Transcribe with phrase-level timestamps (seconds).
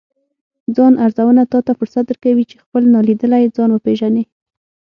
[0.75, 4.23] ځان ارزونه تاته فرصت درکوي، چې خپل نالیدلی ځان وپیژنې